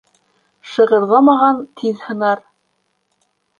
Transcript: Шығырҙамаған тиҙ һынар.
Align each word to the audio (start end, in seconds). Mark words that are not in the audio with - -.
Шығырҙамаған 0.69 1.61
тиҙ 1.83 2.03
һынар. 2.09 2.43